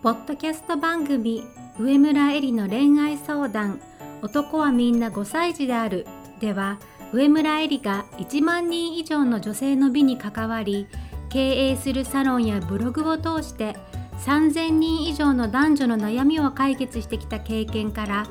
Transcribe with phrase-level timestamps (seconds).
[0.00, 1.42] ポッドキャスト番組
[1.76, 3.80] 上村えりの恋愛相談。
[4.22, 6.06] 男はみんな5歳児である。
[6.38, 6.78] では
[7.12, 10.86] 上村えりが1万人以上の女性の美に関わり
[11.30, 13.76] 経営するサロンやブログを通して
[14.24, 18.26] 3000人以上の男女の悩みを解決してきた経験から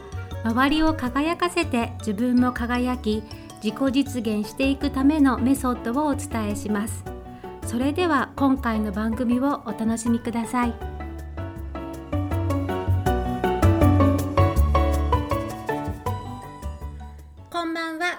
[0.46, 3.24] 周りを輝かせて自分も輝き
[3.62, 7.04] 自己実現していくためのメソッドをお伝えします。
[7.66, 10.97] それでは今回の番組をお楽しみください。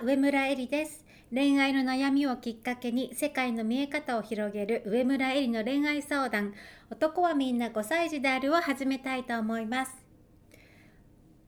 [0.09, 1.05] 上村えりです。
[1.31, 6.55] 恋愛の悩みをきっかけに世界の見え方を広げる上村えりの恋愛相談。
[6.89, 9.93] 男はみんな5歳児であるを始めたいと思います。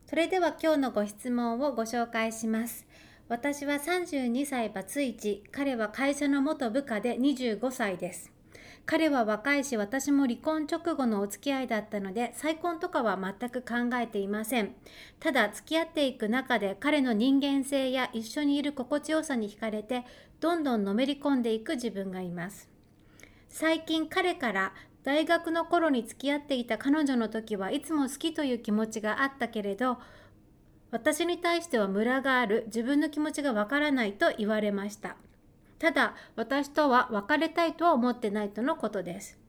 [0.04, 2.86] それでは今日のご質問をご紹介します。
[3.30, 8.30] 私は32歳バツイチ、彼は会社の元部下で25歳です。
[8.90, 14.74] 彼は若いし私も離婚直後のお付き合いだったので再婚とかは全く考えていません。
[15.20, 20.04] ただ付き合っていく中で彼の人間性や一緒にいる心地よさに惹かれて
[20.40, 22.68] どんどんのめり込んでいく自分がいます。
[23.48, 24.72] 最近彼から
[25.04, 29.98] 大学の頃に付き合っていた彼女の時はいつも好きという気持ちがあったけれど
[30.90, 35.16] 私に対してはムラがある自分の気持ちがわからないと言われました
[35.80, 39.40] ただ私とは別れたいとは思ってないとのことです。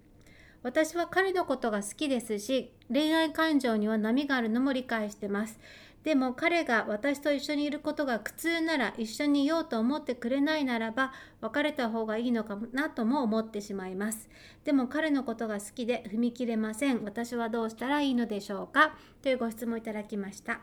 [0.64, 5.60] 私は彼のことが好きですし恋愛感情には波があるのも理解してます。
[6.04, 14.30] でも彼が私と一緒にいることが苦痛なら一緒にいようと思ってくれないならば別れた方がいいのかなとも思ってしまいます。
[14.64, 17.04] でも彼のことが好きで踏み切れません。
[17.04, 18.96] 私はどうしたらいいのでしょうか？
[19.22, 20.62] というご質問いただきました。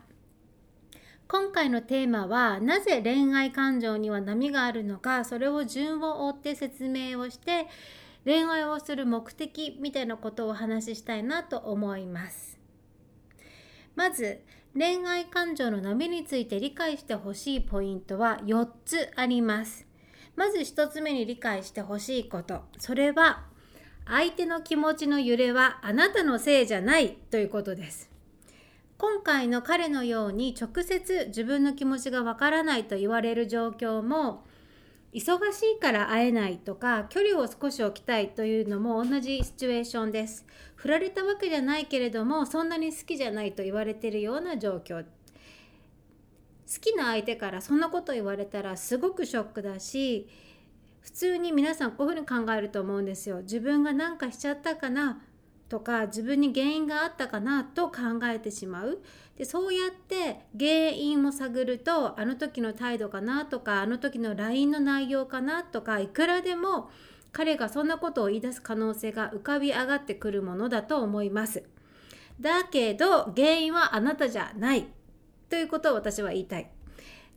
[1.31, 7.67] 今回のテーマはなぜ恋愛感情には波があるのかそれを順を追って説明をして
[8.25, 12.59] 恋愛をする目的みたいなことをお話ししたいなと思います。
[13.95, 14.41] まず
[14.75, 19.87] 恋愛感情の波について理解してほしいポイントは4つあります。
[20.35, 22.63] まず1つ目に理解してほしいこと。
[22.79, 23.45] それは
[24.07, 28.08] 相手の気持ちの揺れはあなたのせいじゃないということです。
[29.01, 34.45] 今回の彼のように直接自分の気持ちがわからないと言われる状況も
[35.15, 40.45] 忙しいから会えないとか距離を少し置きたいというのも同じシチュエーションです。
[40.75, 45.05] 振られたわけじゃないけれどもそんなに好きじゃないと言われてるような状況。
[45.05, 45.09] 好
[46.81, 50.29] きな相手からそんなこと言われたらすごくショックだし
[51.01, 53.43] 普通に皆さんこういうふうに考えると思うんですよ。
[53.43, 55.23] 自分が何かしちゃったかな
[55.69, 59.03] とか自分に原因があったかなと考えてしまう。
[59.37, 66.91] でそうやって原因を探るとあの時の態度かなとかあの時の LINE の内容かなとかいくらでも
[67.33, 71.63] 彼がそんなことを言い出す可能性が浮かび上がってくるものだと思います。
[72.41, 74.89] だけど原因はあなたじゃない。
[75.49, 76.71] ということを私は言いたい。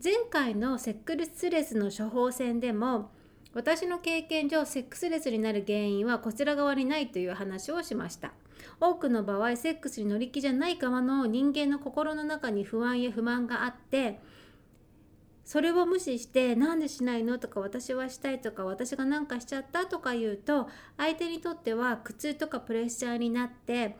[0.03, 3.11] 前回のセックスレスの処方箋でも
[3.53, 8.31] 私の経験上セックスレスになる原因はこちら側にないという話をしました
[8.79, 14.19] 多くの場合セックスに乗り気じゃない側の人間の心の中に不安や不満があって
[15.43, 23.97] それを無視して「何でしないの?」とか「私はしたい」とか「私が何かしちゃった」とか言うと相手にとっては苦痛とかプレッシャーになって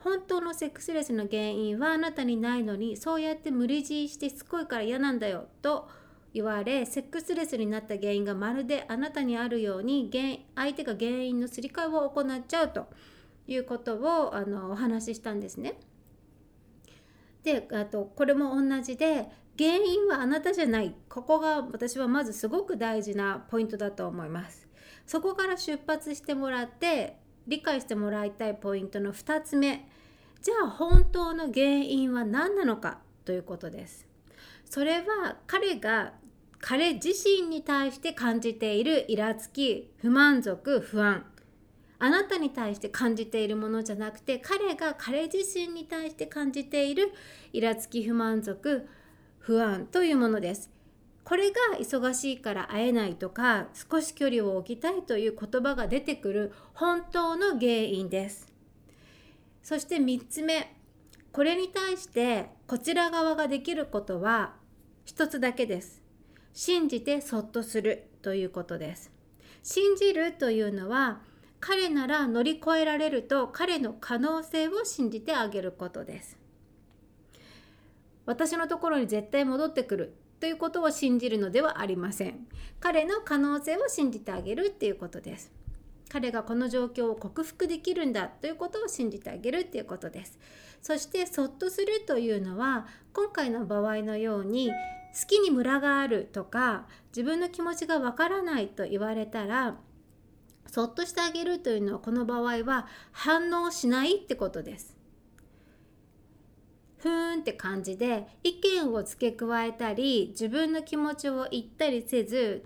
[0.00, 5.88] 本当のセックスレスの原因はあなたにないのにそうやって無理強いしてしつこいから嫌なんだよと
[6.32, 12.88] 言われセックスレスになった原因がまるであなたにあるように原相手が原因のすり替えを行っちゃうと
[13.46, 15.74] いうことをあのお話ししたんですね。
[17.42, 24.68] であとこれも同じで原因はあなたじゃないここが私はまずすごく大事なポイントだと思います。
[25.06, 27.16] そこから出発してもらって
[27.48, 29.88] 理解してもらいたいポイントの2つ目
[30.40, 34.09] じゃあ本当の原因は何なのかということです。
[34.70, 36.12] それは彼が
[36.60, 41.26] 彼自身に対して感じているイラつき不満足不安。
[41.98, 47.12] あなたに対して感じているものじゃなくて彼が彼自身に対して感じている
[47.52, 48.88] イラつき不満足
[49.40, 50.70] 不安というものです。
[51.24, 58.52] これが忙しいから会えないとか少し距離を置きたいという言葉が出てくる本当の原因です。
[59.64, 60.76] そして3つ目。
[61.32, 64.59] これに対してこちら側ができることは
[65.10, 66.00] 一つだけです
[66.52, 69.10] 信じてそっとするということです。
[69.64, 71.20] 信じるというのは
[71.58, 76.38] 彼なら乗り越えられると彼の可能性を信じてあげることです。
[78.24, 82.46] 私のところに絶対戻ってくるということを信じるのではありません。
[82.78, 85.50] 彼の可能性を信じてあげるっていうことです。
[86.08, 90.40] 彼がこの状況を克服できるんだということを信じてあげるっていうことです
[90.82, 94.72] そしてそっとするというのは今回の場合のように
[95.12, 99.76] 好きにムラがあるとか自分の気持ちがわからないと言われたら
[100.66, 104.96] そっとしてあげるというのはこの場合は反応しないってことです。
[106.98, 112.64] ふーんって感じで意見を付け加えたり自分の気持ちを言ったりせず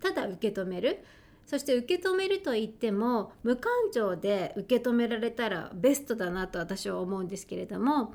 [0.00, 1.04] ただ受け止める。
[1.50, 8.14] そして受け止めると言っても無感情で受け止められたらベストだなと私は思うんですけれども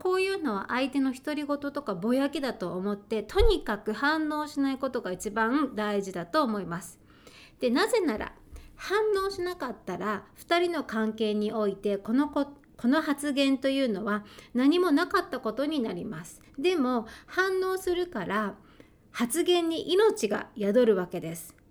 [0.00, 7.00] こういうのは相手の独り言とかぼやきだと思ってとにかく反応しないことが一番大事だと思います。
[7.58, 8.34] でなぜなら
[8.76, 16.42] 反応しなかったら2人の関係においてこのここの発言というのは何もなかったことになります。
[16.58, 18.56] でも反応するから
[19.10, 21.63] 発言に命が宿るわけです。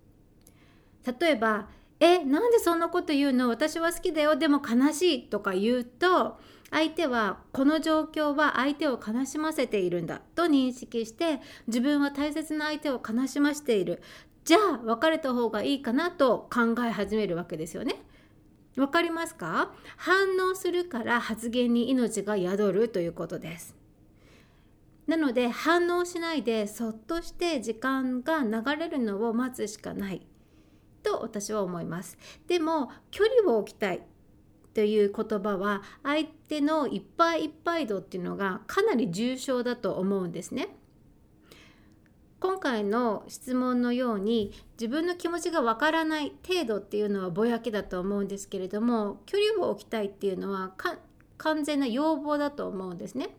[1.06, 1.68] 例えば
[2.00, 3.48] 「えなんでそんなこと言うの？
[3.48, 4.36] 私は好きだよ。
[4.36, 6.38] でも悲しい」とか言うと
[6.70, 10.20] 相手はこの状況は相手を悲しませているんだ。
[10.34, 14.02] と認識して自分は大切な相手を悲しませている。
[14.44, 18.02] じゃあ別れた方がいいかなと考え始めるわけですよね。
[18.76, 19.72] わかりますか？
[19.96, 23.76] 反応するから発言に命が宿るということです。
[25.06, 30.26] なので反応しないでそっとして時間が流れるのを待つしかない。
[31.04, 32.18] と私は思います。
[32.48, 34.02] でも距離を置きたい
[34.74, 40.76] という言葉は相手のいっぱいいっぱい度っていうのがかなり重症だと思うんですね。
[42.40, 50.74] 今回の質問のように自分の気持ちがわからない程度っていうのはぼやきだと思うんですけれども距離を置きたいっていうのは
[51.38, 53.34] 完全な要望だと思うんですね。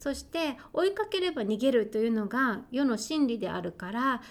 [0.00, 4.22] そして追いかければ逃げるというのが世の真理であるから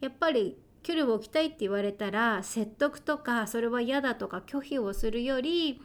[0.00, 5.80] やっぱり距離を置きたいって言われたら説得とかそれは嫌だとか拒否をするより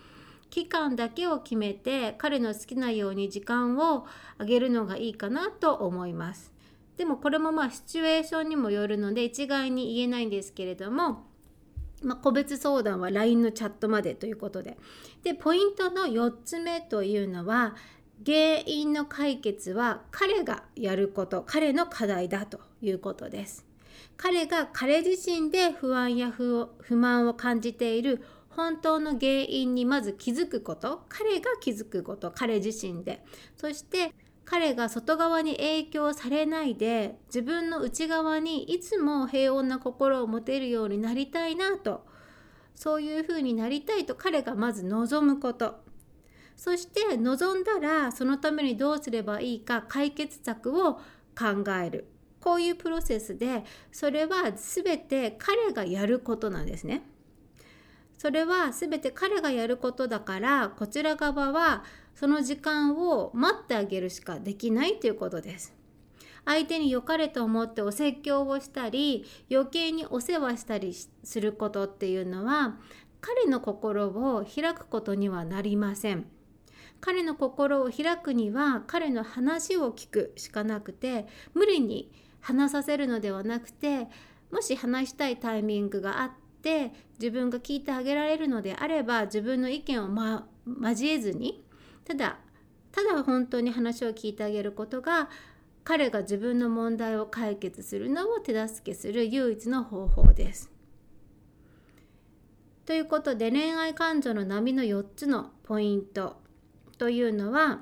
[0.50, 4.06] 期間だけを決めて彼の好きなように時間を
[4.38, 6.52] あげるのがいいかなと思います。
[6.98, 11.24] でもこれもまあシチュエーションにもよるので一概に言えないんですけれども、
[12.04, 14.78] まあ、個別相談は LINE のチャットまでということで。
[15.24, 17.76] でポイントの4つ目というのは
[18.26, 23.69] 原因の解決は彼がやること彼の課題だということです。
[24.18, 33.24] 彼が彼自身で不安や不満を感じている本当の原因にまず気づくこと彼が気づくこと彼自身で。
[33.56, 34.14] そして
[34.46, 42.08] 彼が外側に影響されないで自分の内側にいつも平穏な心を持てるようになりたいなと。
[42.76, 45.84] そういうふうになりたいと彼がまず望むこと。
[46.56, 50.96] そして望んだらそのためにどうすればいいか解決策を
[51.38, 52.08] 考える。
[52.42, 57.04] こういうプロセスでそれは全て彼がやることなんですね。
[58.18, 65.74] それは全て彼がやることだからこちら側はその時間を待ってあげるしかできないということです。
[66.46, 70.94] 相手に良かれと思ってお説教をしたり余計にお世話したり
[71.24, 72.78] することっていうのは
[73.22, 76.26] 彼の心を開くことにはなりません。
[77.02, 84.08] 彼の心を開くには彼の話を聞くしかなくて無理に話させるのではなくて
[84.52, 86.32] もし話したいタイミングがあっ
[86.62, 90.48] て自分が聞いてあげられるのであれば自分の意見を、ま、
[90.82, 91.64] 交えずに
[92.06, 92.40] ただ
[92.92, 95.30] ただ本当に話を聞いてあげることが
[95.84, 100.72] 彼が自分の問題を解決するのを手助けする唯一の方法です。
[102.86, 106.38] ということで恋愛感情の波の4つのポイント
[106.98, 107.82] というのは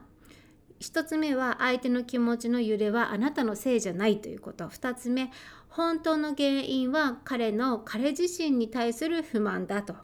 [0.80, 4.66] 1つ目は相手の気持ちの揺れはあなたのせいじゃないということ。
[4.66, 5.32] 2つ目
[5.70, 9.96] 本当の原因は彼の彼自身に対する不満だと。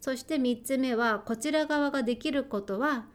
[0.00, 3.06] そして3つ目はこちら側ができることは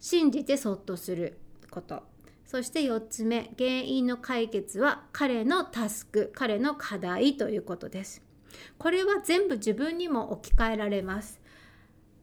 [0.00, 1.38] 信じてそっとする
[1.70, 2.02] こと。
[2.46, 8.22] そして4つ目原因の解決は彼のタスク彼の課題ということです。
[8.78, 11.41] これは全部自分にも置き換えられます。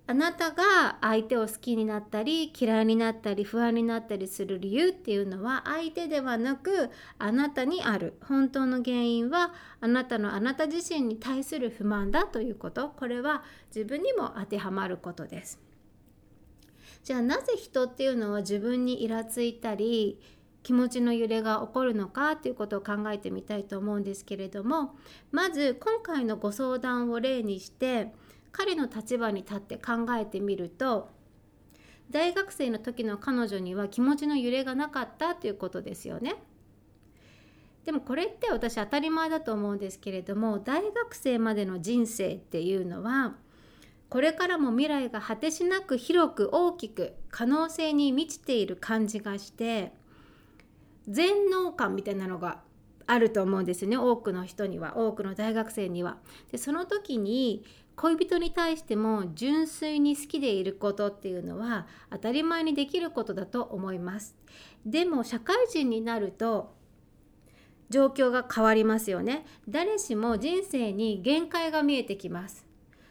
[0.10, 6.90] あなたが相手を好きになったり嫌いになったり不安になったりする理由っていうのは相手ではなく
[7.20, 8.18] あなたにある。
[8.26, 12.90] 本当の原因はあなたのあなた自身に対する不満だということ。
[12.90, 15.60] これは自分にも当てはまることです。
[17.04, 20.20] じゃあなぜ人っていうのは自分にイラついたり
[20.64, 24.96] 気持ちの揺れが起こるのかということを考えてみたいと思うんですけれども
[25.32, 28.12] まず今回のご相談を例にして
[28.52, 31.10] 彼の立場に立って考えてみると
[32.10, 36.36] 大学生の時の彼女には気持ちの揺れがなかったということですよね。
[37.86, 43.36] でもこれって私当たり前だと思うんですけれども大学生までの人生っていうのは
[44.10, 49.94] これからも未来が果てしなく広く大きく可能性に満ちている感じがして
[51.08, 52.62] 全能感みたいなのが
[53.08, 56.18] あると思うんですよね多くの人には多くの大学生には。
[56.52, 57.64] でその時に
[58.02, 64.38] 恋人に対しても純粋に好きでいることっていうのは当たり前にできることだと思います。
[64.86, 66.74] でも社会人になると
[67.90, 69.46] 状況が変わりますよね。
[69.68, 72.66] 誰しも人生に限界が見えてきます。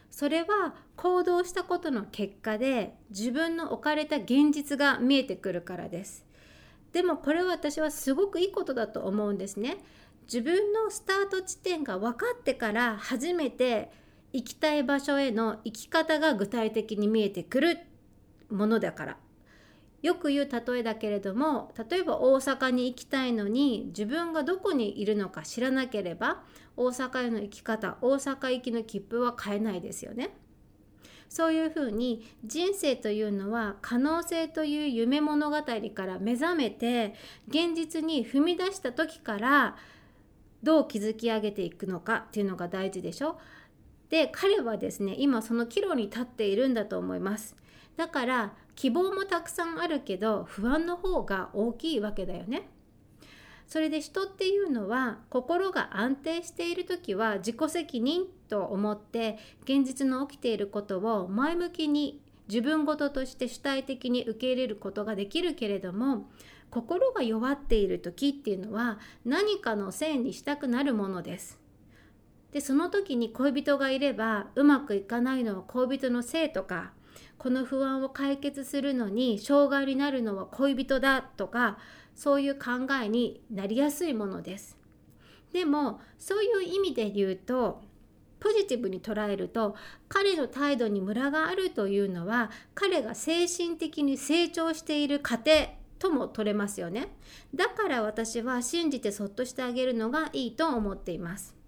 [0.09, 6.25] それは行動したことの結果で自分の置かれた現実が見えてくるからです。
[6.93, 9.77] でもこれは私はすごくいいことだと思うんですね。
[10.23, 13.91] 自分のスタート地点が分かってから初めて
[14.33, 17.79] 行きたい場所への生き方が具体的に見えてくる
[18.49, 19.17] ものだから
[20.01, 26.43] よく言う例えだけれども例えば大阪に行きたいのに自分がどこにいるのか知らなければ
[26.77, 30.37] 大阪への行き方大阪行きの切符は買えないですよね。
[31.27, 37.13] そういうふうに人生というのは可能性という夢物語から目覚めて
[37.47, 39.75] 現実に踏み出した時から
[40.63, 43.39] どう築き上げていくのかっていうのが大事でしょ。
[44.09, 47.55] で彼はですね今その岐路に立っているんだと思います。
[47.95, 52.69] だから希望もたくさんあるけど不安の方が大きいわけだよね。
[53.67, 66.31] それで人っていうのは心が安定している時は自己責任と思って現実の起きていることを前向きに自分事として主体的に受け入れることができるけれども
[66.71, 71.58] 心が弱っている時っていうのは何かのせいにしたくなるものです。
[72.51, 76.93] でその時に恋人がいればうまくいかないのは恋人のせいとか
[77.37, 81.77] この不安を解決するのに障害になるのは恋人だとか
[82.15, 84.77] そういう考えになりやすいものです。
[85.53, 87.81] でもそういう意味で言うと
[88.39, 89.75] ポジティブに捉えると
[90.07, 95.51] 彼の態度にムラがあるというのは彼が精神的に成長している過程
[95.97, 97.09] とも取れますよね。
[97.53, 101.58] だから私は信じてそっとしてあげるのがいいと思っています。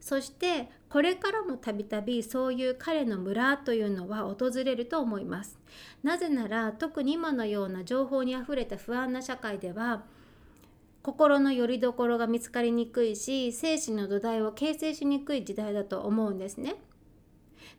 [0.00, 5.58] そしてこれからもたびたびそういう彼の村というのは訪れると思います。
[6.02, 10.04] なぜなら特に今のような情報にあふれた不安な社会では
[11.02, 16.76] 心の拠り所が見つかりにくいし精神の土台を形成しにくい時代だと思うんですね。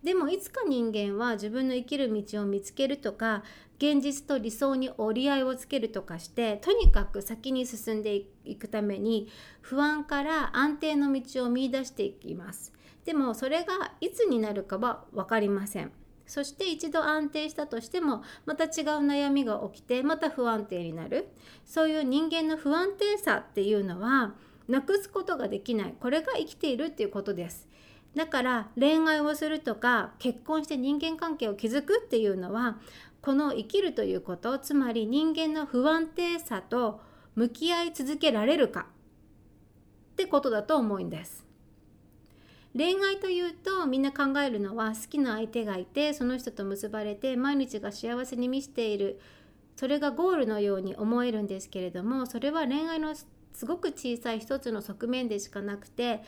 [0.04, 3.44] でもいつか人間は自分の生きる道を見つけるとか
[3.78, 9.30] 現実と理想に折り合いをつけるとかしてとにかく先に進んでいくために
[9.62, 12.74] 不安から安定の道を見いだしていきます。
[13.06, 15.92] でもそれがいつになるかは分かりません。
[16.28, 21.30] そして一度安定したとしてもまた違う悩みが起きてまた不安定になる。
[21.66, 24.34] そういう人間の不安定さっていうのは
[24.68, 25.96] なくすことができない。
[26.00, 27.69] これが生きているっていうことです。
[28.16, 32.78] だから恋愛をするとか結婚して人間関係を築くっていうのは
[33.22, 37.02] この生きるということつまり人間の不安定さと
[37.36, 38.88] 向き合い続けられるか
[40.14, 41.46] ってことだと思うんです。
[42.78, 49.20] 恋愛というとみんな考えるのは好きな相手がいてその人と結ばれて毎日が幸せに満ちている
[49.76, 56.22] それがゴールのように思えるんですけれどもそれは恋愛のすごく小さい一つの側面でしかなくて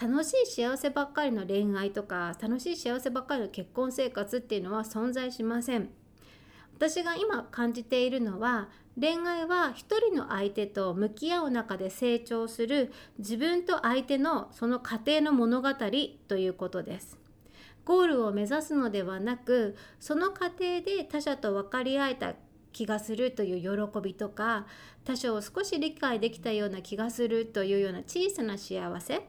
[0.00, 5.90] 楽しい幸せばっかりの恋愛とか楽しい幸せばっかりの結婚生活っていうのは存在しません。
[6.76, 8.68] 私が今感じているのは
[9.00, 15.68] 恋愛は一人の相手と向き合う中で成長する自分と相手のその過程の物語
[16.26, 17.18] ということです。
[17.84, 22.34] ゴールを目指すのではなくその過程で他者と分かり合えた
[22.72, 24.66] 気がするという喜びとか
[25.04, 29.22] 他者を少し理解できたような気がするというような小さな幸せ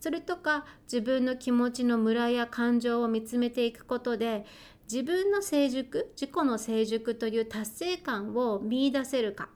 [0.00, 4.44] それとか自分の気持ちのムラや感情を見つめていくことで
[4.90, 9.50] 自分の成熟自己の成熟という達成感を見いだせるか。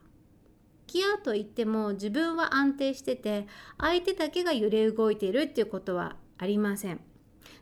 [0.86, 3.46] キアといっても自分は安定してて
[3.78, 7.00] 相手だけが揺れ動いているっていうことはありません。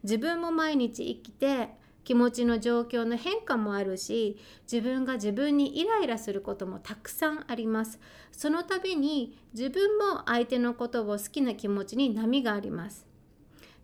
[0.03, 1.69] 自分も毎日生きて
[2.05, 4.39] 気持ちの状況の変化もあるし
[4.71, 8.01] 自分が自分にイライラすることもたくさんあります。
[8.33, 13.11] その度に自分も相手のことを好きな気持ちに波があります。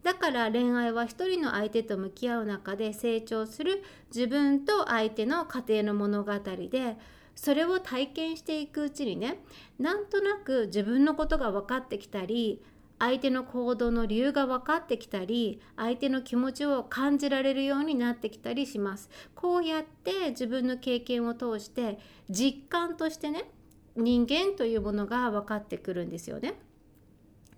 [0.02, 3.82] だから恋愛は一人の相手と向き合う中で成長する
[4.14, 6.96] 自分と相手の家庭の物語で
[7.34, 9.40] それを体験していくうちにね
[9.80, 12.62] なんとなく自分のことが分かってきたり
[12.98, 21.98] 相手の行動の理由が分かってきたり相手の気持ちを感じられるようになってきたりしますこうやって自分の経験を通して
[22.30, 23.50] 実感としてね
[23.96, 26.54] 人間というものが分かってくるんですよね。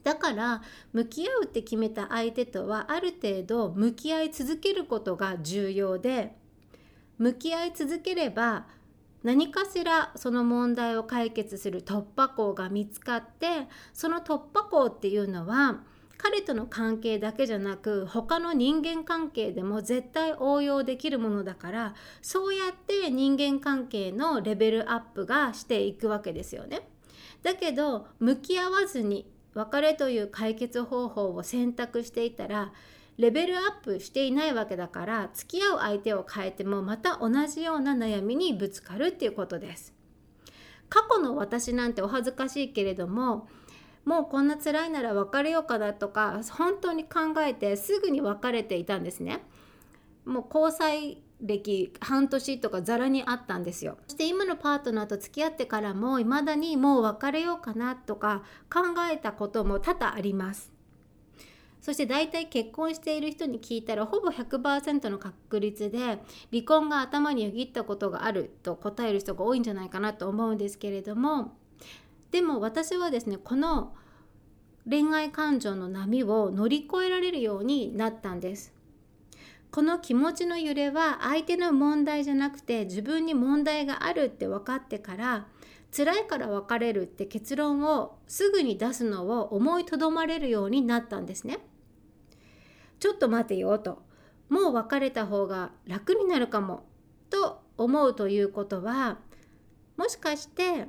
[0.05, 6.35] だから向き合うって決めた相手とはある程度向き合い続けることが重要で
[7.19, 8.67] 向き合い続ければ
[9.23, 15.81] 何かしらその問題を解決する突破口が見つかってその突破口っていうのは
[16.19, 26.89] 彼との関係だけじゃなく他の人間関係でも絶対応用できるものだからそうやって人間関係のレベルアップがしていくわけですよね。
[27.43, 32.73] だけど向き合わずに別れという解決方法を選択していたら
[33.19, 39.93] レベルアップしていないわけだから付き合う相手を変えてもまた同じような悩みにぶつかるっていうことです。
[40.89, 43.49] 過去の私なんてお恥ずかしいけれども
[44.07, 49.45] もうこんな辛いなら別れようかなとか本当に考えてすぐに別れていたんですね。
[50.25, 60.73] もう交際歴半年とかざらにあったんですよそして今のパートナーと付き合ってからも未だにもう別れようかなとか考えたことも多々あります
[61.81, 65.99] そして大体結婚している人に聞いたらほぼ100%の確率で
[66.51, 71.57] 離婚が頭によぎったことがあると答える人が多いんじゃないかなと思うんですけれども
[72.31, 73.95] でも私はですねこの
[74.89, 78.73] 恋愛感情の波を乗り越えられるようになったんです。
[79.71, 85.47] この気持ちの揺れは相手の問題じゃなくて自分に問題があるって分かってから
[85.91, 91.59] 辛いから別れるって結論をすぐに出すのを思いとどまれるようになったんですね。
[93.01, 94.03] ちょっと待てよと
[94.49, 96.85] もう別れた方が楽になるかも
[97.31, 99.19] と思うということは
[99.97, 100.89] もしかして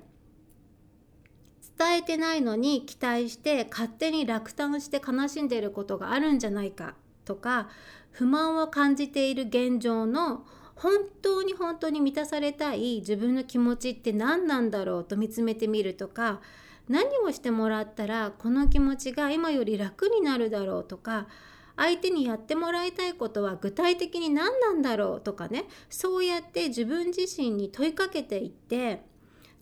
[1.78, 7.70] 伝えてないのに期待して勝手に落胆して悲しんでいることがあるんじゃないかとか
[8.12, 10.46] 不満を感じている現状の
[10.80, 16.40] 本当に本当に満たされたい自分の気持ちって何なんだろうと見つめてみるとか
[16.88, 21.28] 何をしてもらったらこの気持ちが今より楽になるだろうとか
[21.76, 29.04] 相手にやってもらいたいことは具体的に何なんだろうとかねそうやって自分自身に問いかけていって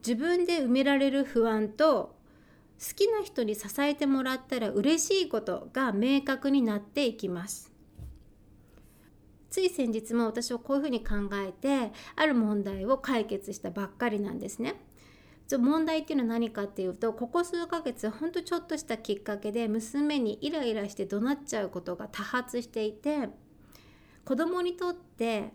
[0.05, 2.15] 自分で埋められる不安と
[2.79, 7.76] 好きな人に支えてもらったら嬉しいことが明確になっていきます。
[9.57, 14.75] つい先日も私はこういうふうに考えてある問題を解決したばっかりなんですね。
[15.57, 23.29] 問題っていうのは何かっていうとここ数ヶ月ほんとちょっとしたきっかけで娘にイライラして怒鳴っちゃうことが多発していて
[24.25, 25.53] 子供にとって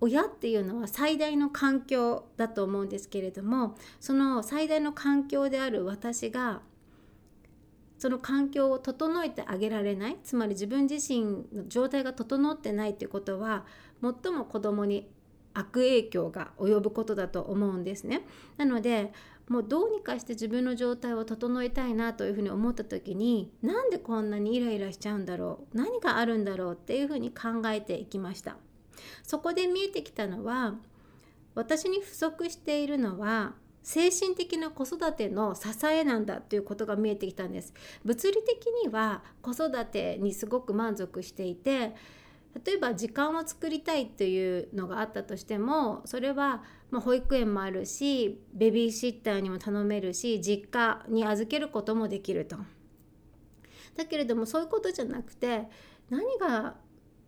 [0.00, 6.60] 親っていうのは最大の環境だと思うんですけれどもその最大の環境である私が
[8.02, 13.64] その環境を整えてあげられないつまり自分自身の状態が整ってないっていうことは
[14.02, 15.08] 最も子供に
[15.54, 18.26] 悪影響が及ぶことだと思うんですね。
[18.56, 19.12] なので
[19.48, 28.56] もうどうにかして自分の状態を整えたいなというふうに思った時になんでこんなにイライラしちゃうんだろう何があるんだろうっていうふうに考えていきました。
[29.22, 30.74] そこで見えてきたのは
[31.54, 41.94] 私に不足しているのは精神的な子育ての支えなんだということが見えてきたんです物理的には子育てにすごく満足していて
[42.64, 52.56] 例えば時間を作りたいっていうのがあったとしてもそれはま保育園もあるしベビーシッターにも頼めるし実家に預けることもできると。
[53.96, 55.68] だけれどもそういうことじゃなくて
[56.08, 56.76] 何が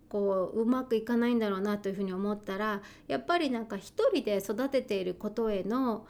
[0.08, 6.06] こううまくいかないんだろうなというふうに思ったらやっぱりなんか一人で育てていることへの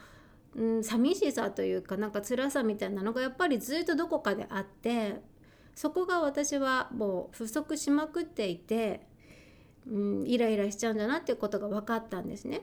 [0.55, 5.21] うん、寂しさというかなんか辛さみたいなのがやっぱりずっとどこかであって
[5.75, 9.05] そこが私はもう不足しまくっていて、
[9.85, 12.61] うん、イライラしちゃうんだなっていうことが分かったんですね。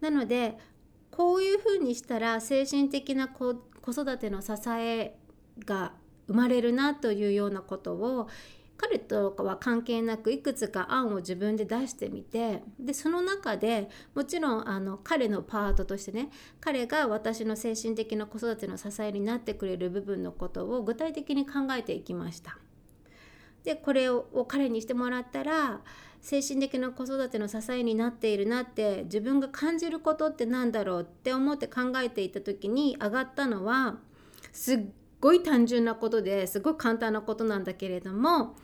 [0.00, 0.56] なので
[1.10, 5.18] こういうふうにしたら精神的な子育ての支え
[5.66, 5.92] が
[6.26, 8.28] 生まれるなというようなことを
[8.80, 22.56] 彼とかは関係なくいくつか案を自分で出してみてでその中でもちろんあの彼のパートとしてね彼が私の精神的な子育ての支えになってくれる部分のことを具体的に考えていきました。
[23.64, 25.82] でこれを彼にしてもらったら
[26.22, 33.98] 精神的な子育ての支えになっているなって自分が感じることって何だろうって思って考えていた時に上がったのは
[34.52, 34.80] すっ
[35.20, 38.56] ごい単純なことですごい簡単なことなんだけれども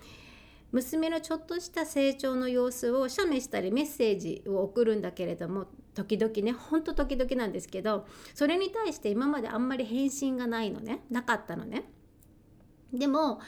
[0.72, 11.84] 娘のちょっとした成長の様子を写メしたりメッセージを送るんだけれども時々ねほんと時々なんですけどそれに対して今まであんまり返信がないのねなかったのね。
[12.92, 13.40] でも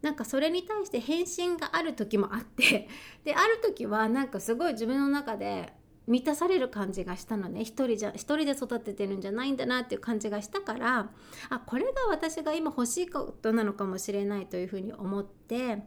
[0.00, 2.88] なんかそれに対して返信がある時もあって
[3.24, 5.72] である時はなんかすごい自分の中で
[6.06, 11.10] 満たされる感じがしたのね一人じゃ一人で育ててるんじゃないんだなっていう感じがしたから
[11.50, 15.78] あこれが私が今欲しいことなのかもしれないというふうに思って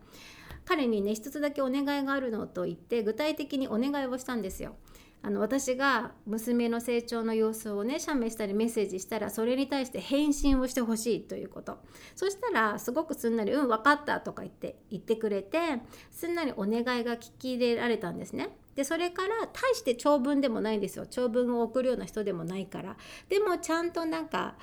[0.65, 4.75] 彼にね一つだけお願いがあるのと言って具体的にお願いをしたんですよ。
[5.21, 11.79] あの私が娘の成長の様子をね写メしたりメッセージしたらそれに対して返信をしてほしいということ
[12.15, 18.55] そしたらすごくすんなり「うん分かった」とか言って言ってくれてすんなりお願いが聞き入れられたんですね。
[18.75, 22.97] でそれから大して長文でもないんですよ長文を送るような人でもないから
[23.29, 24.55] でもちゃんとなんか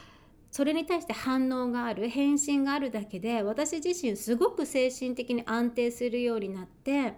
[0.51, 7.15] それに対して反応がある返信があるだけで私自身すごく精神的に安定するようになって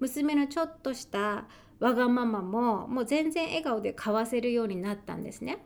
[0.00, 1.46] 娘のちょっとした
[1.78, 5.58] わがままももう全然笑顔で交わせるようになったんですね。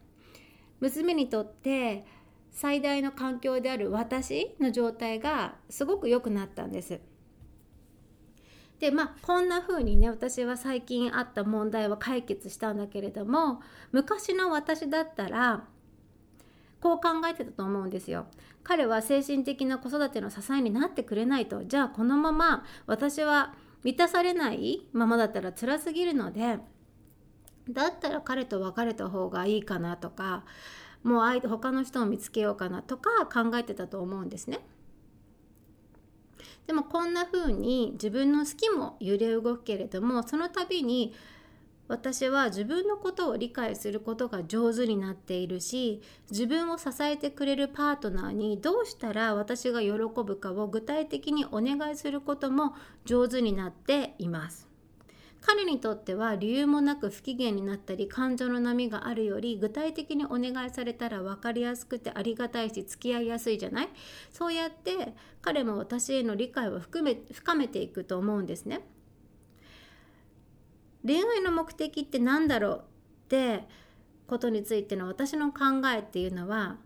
[0.81, 2.05] 娘にとって
[2.51, 7.01] 最大の環境である私の状態がすごく良くなったんです。
[8.81, 13.61] でまあこんな風にね私は最近あった問題は解決したんだけれども
[13.93, 15.65] 昔の私だったら
[16.81, 18.27] こう考えてたと思うんですよ。
[18.63, 26.59] 彼は精神的な子育ての支えになってくれないとじゃあこのまま私は満たされないままだったら辛すぎるので
[27.69, 30.45] だったら彼と別れた方がいいかなとか
[31.03, 34.61] もう他の人を見つけようかなとか考えてたと思うんですね。
[36.67, 41.15] でもこんな風に自分の好きも揺れ動くけれどもその度に
[41.91, 54.70] 私は自分のことを理解することが上手になっているし自分を支えてくれるパートナーにどうしたら私が喜ぶかを具体的にお願いすることも上手になっています。
[55.43, 63.89] 彼にとっては理由もなく不機嫌になったり感情の波があるより具体的にお願いされたら分かりやすくてありがたいし付き合いやすいじゃない？
[64.31, 68.81] そうやって彼も私への理解を含め深めていくと思うんですね。
[71.05, 72.83] 恋愛の目的って何だろうっ
[73.29, 73.67] て
[74.27, 76.77] ことについての私の考えっていうのは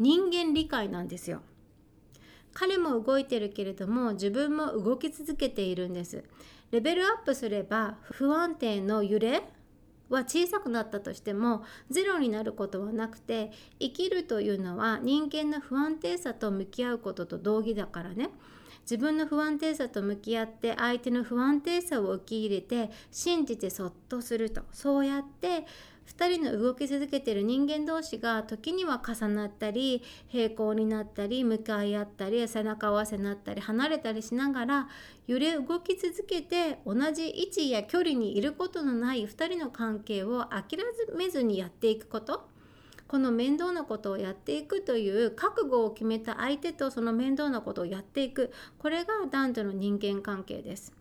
[0.00, 1.42] 人間理解なんですよ。
[2.52, 6.24] 彼も動いてるけれども自分も動き続けているんです。
[6.70, 9.42] レベルアップすれば不安定の揺れ
[10.08, 18.30] は小さくなったとしてもゼロになることはなくて生きるというのは人間の不安定さと向き合うことと同義だからね。
[18.82, 24.62] 自分の不安定さと向き合って相手の不安定さを受け入れて信じてそっとすると。
[24.72, 25.64] そうやって
[26.16, 34.88] 2人の動き続けてる人間同士が時には重なったり平行になったり向かい合ったり背中合わせになったり離れたりしながら
[35.26, 40.78] 揺れ動き続けて同じ位置や距離にいることのない2人の関係を諦
[41.16, 42.48] めずにやっていくこと
[43.06, 50.99] この面倒なことをやっていくという覚悟を決めた相手とその面倒なことをやっていくこれが男女の人間関係です。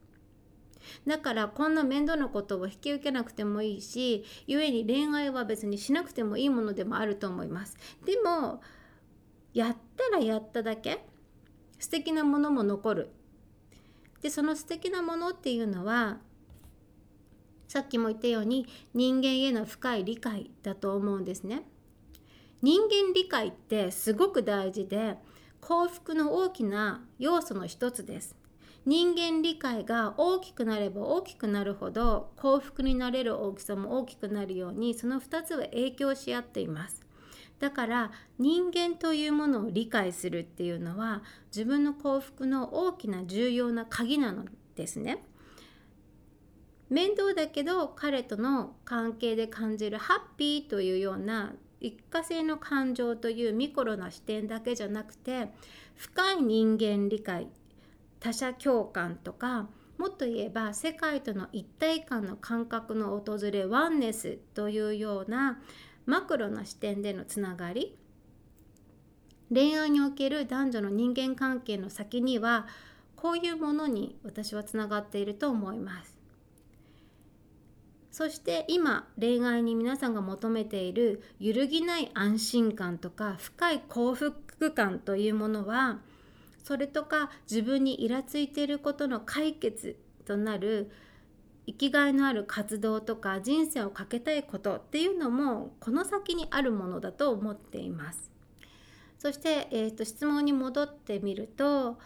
[1.07, 7.77] だからこんな面倒なことを引き受けなくてもいいし故に恋愛は別にしなくてもいいものでもあると思います。
[8.05, 8.61] でも
[9.53, 11.05] やったらやっただけ
[11.79, 13.11] 素敵なものも残る。
[14.21, 16.17] でその素敵なものっていうのは
[17.67, 21.63] さっきも言ったように人間への深い理解だと思うんですね。
[22.61, 25.17] 人間理解ってすごく大事で
[25.61, 28.38] 幸福の大きな要素の一つです。
[28.89, 37.05] 人間理解が大きくなれば大きくなるほど幸福になれる大きさも大きくなるようにその2つは影響し合っています。
[37.59, 41.21] だから人間というものを理解するっていうのは
[41.55, 45.23] 自分の幸福の大きな重要な鍵なのですね。
[46.89, 55.49] 面倒だけど彼との関係で感じるハッピーというような一過性の感情というミクロな視点だけじゃなくて
[55.95, 57.49] 深い人間理解
[58.19, 65.59] 他者共感とかもっと言えば世界との一体感の感覚の訪れワンネスというような
[66.05, 67.95] マクロな視点でのつながり
[69.53, 72.67] 恋愛における男女の人間関係の先には
[73.15, 76.15] こういうものに私はつながっていると思います。
[78.11, 85.99] そして今恋愛に皆さんが求めている揺るぎない安心感とか深い幸福感というものは
[86.63, 90.91] それとか自分にイラついていることの解決となる
[91.65, 98.31] 生きがいのある活動とか人生をかけたいことっていうのもこの先にあるものだと思っています。
[99.19, 101.99] そして、えーと、質問に戻ってみると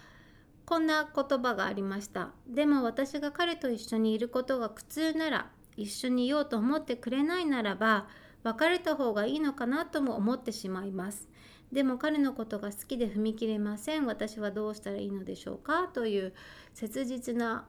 [0.65, 2.31] こんな言葉がありました。
[2.47, 8.07] でも私が彼と一緒にいることが苦痛なら一緒にいようと思ってくれないならば
[8.43, 11.29] 別れた方がいいのかなとも思ってしまいます。
[11.73, 14.05] でも彼のことが好きで踏み切れません。
[14.05, 15.89] 私はどうしたらいいのでしょうか？
[15.91, 16.33] という
[16.73, 17.65] 切実な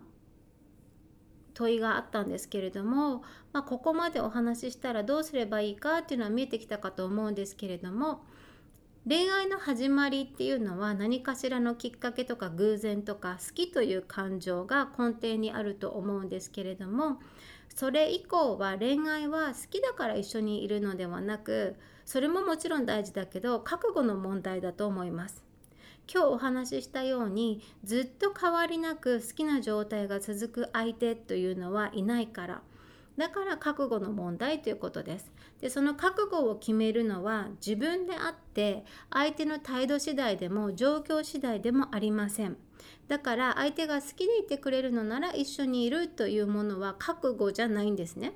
[1.55, 5.99] 問いがあったんですけれども、まあ、ここまでお話ししたらどうすればいいか？
[5.99, 8.25] っていうのは見えてきたかと思うんですけれども
[9.09, 17.21] 恋愛の始まりっていうのは何かしらのきっかけとか偶然とか好きという感情が根底にあると思うんですけれども
[17.75, 25.45] それ以降は恋愛は好きだから一緒にいるのではなくそれももちろん大事だけど覚悟の問題だと思います。
[26.13, 32.63] 今日お話ししたようにずっと変わりなく好きな状態が続く相手というのはいないから。
[33.17, 35.33] だから覚悟の問題ということです。
[35.61, 42.57] でその覚悟を決めるのは自分であって相手の態度次第でも状況次第でもありません。
[43.09, 48.35] だから相手が好きでいてくれるのなら一緒にいるというものは覚悟じゃないんですね。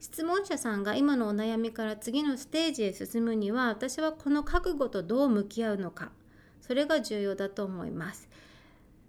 [0.00, 6.12] 質問者さんが今のお悩みから次のステージへ進むには私はこの覚悟とどう向き合うのか。
[6.60, 8.28] それが重要だと思います。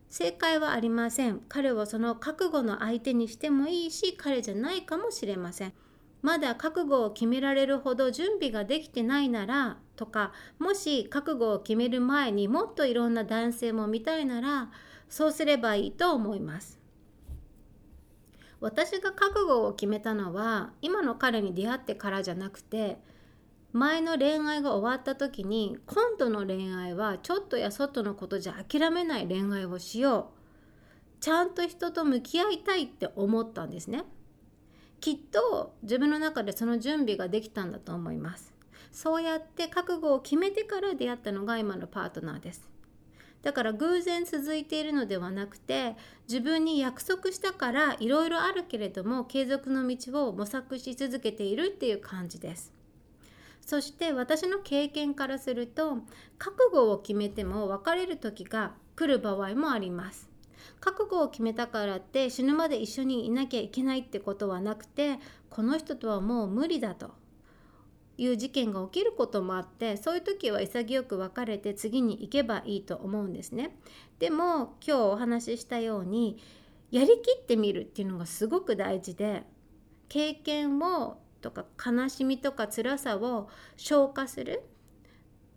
[0.09, 1.41] 正解はありません。
[1.47, 5.73] 彼をその覚悟の相手にしてもいいし彼じゃないかもしれません。
[6.21, 14.69] まだ覚悟を決められるほど準備ができてないならとかもし覚悟を決める前にもっといろんな男性も見たいなら
[15.07, 16.78] そうすればいいと思います。
[18.61, 22.97] 私が覚悟を決めたのは今の彼に出会ってからじゃなくて
[23.71, 30.39] 前の恋愛が終わった時に今度の恋愛はちょっとやそっとのことじゃ諦めない恋愛をしよう。
[31.21, 34.05] ちゃんと人と向き合いたいって思ったんですね。
[34.99, 38.53] きっと自分の中でその準備ができたんだと思います。
[38.91, 42.67] そうやって覚悟を決めてから出会ったのが今のパートナーです。
[43.41, 45.95] だから偶然続いているのではなくて
[46.27, 52.73] 自分に約束したからいろいろあるけれども継続の道を模索し続けているっていう感じです。
[53.61, 55.99] そして私の経験からすると
[56.37, 60.27] 覚悟を決めても別れる時が来る場合もあります。
[60.79, 67.18] 覚悟を決めたからって死ぬまで一緒にいなきゃいけないってことはなくてこの人とはもう無理だと。
[68.19, 73.77] いう事件が起きることもあってそういう時は潔く別れて次に行けばいいと思うんですね。
[74.19, 76.37] でも今日お話ししたように
[76.91, 79.43] やりきってみるっていうのがすごく大事で
[80.09, 84.63] 経験をとか悲しみとか辛さを消化する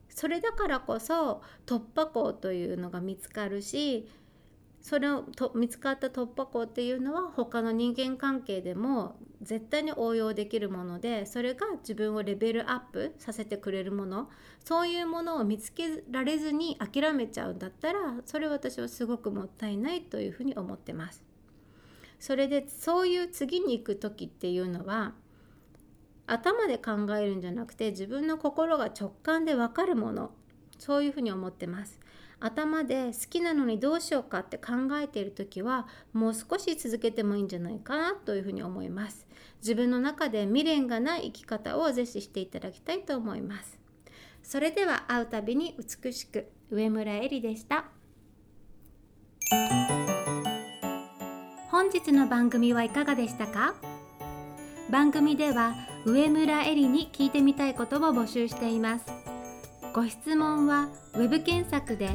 [0.09, 4.09] それだからこそ突破口というのが見つかるし
[4.83, 14.29] それをと見つかった突破口っていうのは他の人間関係でも絶対に応用できるものでそれが自分をレベルアップさせてくれるもの
[14.65, 21.25] そういうものを見つけられずに諦めちゃうんだったらそれ私はすごくもったいないというふうに思ってます。
[22.19, 25.15] それでそういう次に行く時っていうのは
[26.27, 30.31] 頭で考えるんじゃなくて自分の心が直感で分かるもの
[30.79, 32.02] そういうふうに思ってます。
[32.45, 39.27] 頭で好きなのにどうしようかって考えている時はもう少し続けてもいいんじゃないかなというふうに思います。
[39.61, 43.79] 自分の中で未練がない生き方を是視していただきたいと思います。
[44.43, 47.85] それでは会うたびに美しく上村えりでした。
[51.71, 53.75] 本日の番組はいかがでしたか？
[54.91, 55.75] 番組では
[56.05, 59.07] 上村えりに聞いてみたいことを募集しています。
[59.95, 62.09] ご質問は web 検索で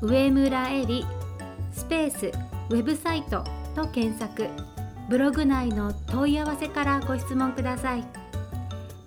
[0.00, 1.04] 上村えり
[1.72, 2.26] スペース
[2.70, 3.42] ウェブサイト
[3.74, 4.48] と検索。
[5.08, 8.04] ブログ内の問い合わせからご質問ください。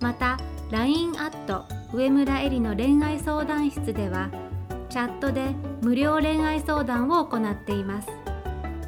[0.01, 0.37] また
[0.69, 4.29] LINE アット上村えりの恋愛相談室では
[4.89, 5.51] チャットで
[5.81, 8.09] 無料恋愛相談を行っています。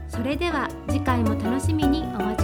[0.10, 2.43] それでは次回も楽しみにお待ち